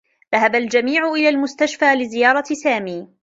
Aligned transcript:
ذهب 0.35 0.55
الجميع 0.55 1.11
إلى 1.13 1.29
المستشفى 1.29 1.85
لزيارة 1.95 2.43
سامي. 2.63 3.07